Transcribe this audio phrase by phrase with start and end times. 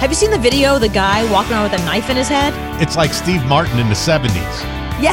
[0.00, 0.76] Have you seen the video?
[0.76, 2.54] of The guy walking around with a knife in his head.
[2.80, 4.30] It's like Steve Martin in the 70s.
[4.98, 5.12] Yeah,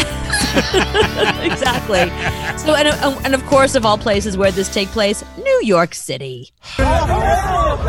[1.44, 2.10] exactly.
[2.58, 5.94] So, and, uh, and of course, of all places where this take place, New York
[5.94, 6.54] City.
[6.80, 7.88] Oh!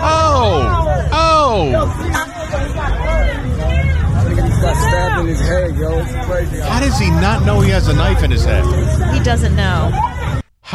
[1.13, 2.29] Oh!
[4.59, 5.99] stabbed in his head, yo.
[6.01, 6.61] It's crazy.
[6.61, 8.65] How does he not know he has a knife in his head?
[9.15, 9.93] He doesn't know.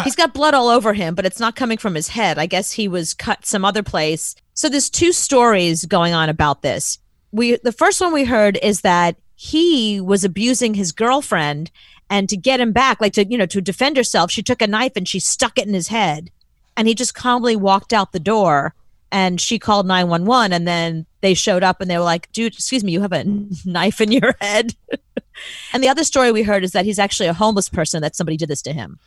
[0.04, 2.40] He's got blood all over him, but it's not coming from his head.
[2.40, 4.36] I guess he was cut some other place.
[4.54, 7.00] So there's two stories going on about this.
[7.32, 11.72] We the first one we heard is that he was abusing his girlfriend
[12.10, 14.68] and to get him back, like to, you know, to defend herself, she took a
[14.68, 16.30] knife and she stuck it in his head.
[16.78, 18.76] And he just calmly walked out the door
[19.12, 22.84] and she called 911 and then they showed up and they were like, dude, excuse
[22.84, 23.24] me, you have a
[23.66, 24.76] knife in your head.
[25.74, 28.38] and the other story we heard is that he's actually a homeless person that somebody
[28.38, 29.00] did this to him.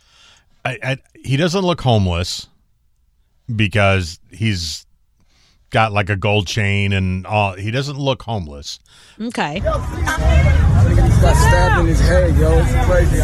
[0.65, 2.47] I, I, he doesn't look homeless
[3.55, 4.86] because he's
[5.69, 7.53] got like a gold chain and all.
[7.53, 8.79] He doesn't look homeless.
[9.19, 9.59] Okay.
[9.59, 12.57] Got stabbed in his head, yo.
[12.59, 13.21] It's crazy.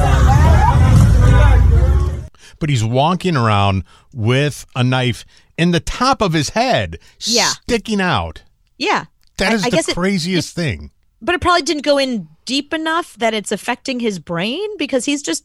[2.60, 3.84] But he's walking around
[4.14, 5.26] with a knife
[5.58, 7.48] in the top of his head, Yeah.
[7.50, 8.42] sticking out.
[8.78, 9.06] Yeah.
[9.38, 10.92] That is I- I the guess it- craziest thing.
[11.22, 15.22] But it probably didn't go in deep enough that it's affecting his brain because he's
[15.22, 15.44] just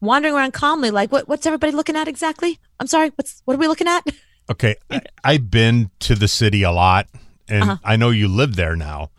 [0.00, 2.58] wandering around calmly like what what's everybody looking at exactly?
[2.78, 4.02] I'm sorry, what's what are we looking at?
[4.50, 7.06] Okay, I, I've been to the city a lot,
[7.48, 7.76] and Uh-huh.
[7.84, 9.10] I know you live there now.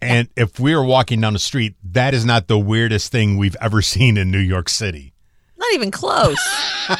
[0.00, 3.56] And if we were walking down the street, that is not the weirdest thing we've
[3.60, 5.12] ever seen in New York City.
[5.56, 6.38] Not even close.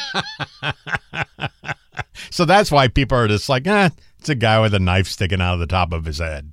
[2.31, 5.41] So that's why people are just like, eh, it's a guy with a knife sticking
[5.41, 6.51] out of the top of his head.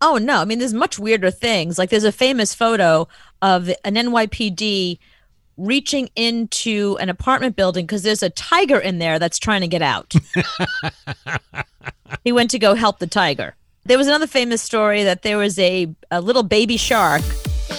[0.00, 0.38] Oh no!
[0.40, 1.78] I mean, there's much weirder things.
[1.78, 3.06] Like there's a famous photo
[3.40, 4.98] of an NYPD
[5.56, 9.82] reaching into an apartment building because there's a tiger in there that's trying to get
[9.82, 10.14] out.
[12.24, 13.54] he went to go help the tiger.
[13.84, 17.22] There was another famous story that there was a, a little baby shark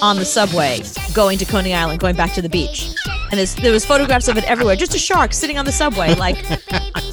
[0.02, 0.82] on the subway
[1.14, 2.94] going to Coney Island, going back to the beach.
[3.32, 4.76] And there was photographs of it everywhere.
[4.76, 6.14] Just a shark sitting on the subway.
[6.16, 6.38] Like,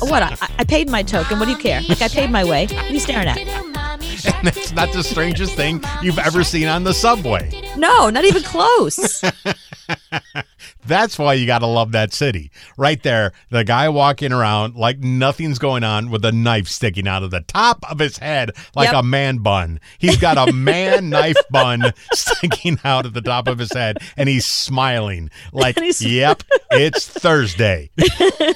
[0.01, 0.23] what?
[0.23, 1.39] I, I paid my token.
[1.39, 1.81] What do you care?
[1.89, 2.67] Like, I paid my way.
[2.67, 3.39] What are you staring at?
[3.39, 7.51] And that's not the strangest thing you've ever seen on the subway.
[7.77, 9.23] No, not even close.
[10.87, 12.51] That's why you got to love that city.
[12.77, 17.23] Right there, the guy walking around like nothing's going on with a knife sticking out
[17.23, 19.01] of the top of his head like Yep.
[19.01, 19.81] a man bun.
[19.99, 24.29] He's got a man knife bun sticking out of the top of his head and
[24.29, 27.91] he's smiling like, he's- yep, it's Thursday.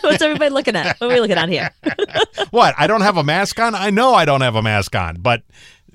[0.00, 0.98] What's everybody looking at?
[1.00, 1.70] What are we looking at here?
[2.50, 2.74] What?
[2.78, 3.74] I don't have a mask on?
[3.74, 5.42] I know I don't have a mask on, but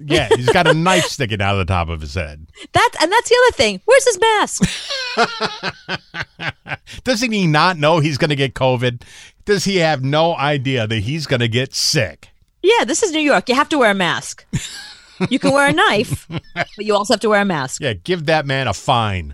[0.06, 2.48] yeah, he's got a knife sticking out of the top of his head.
[2.74, 3.82] That's and that's the other thing.
[3.86, 4.64] Where's his mask?
[7.04, 9.02] Doesn't he not know he's going to get COVID?
[9.46, 12.30] Does he have no idea that he's going to get sick?
[12.62, 13.50] Yeah, this is New York.
[13.50, 14.46] You have to wear a mask.
[15.30, 17.82] You can wear a knife, but you also have to wear a mask.
[17.90, 19.34] Yeah, give that man a fine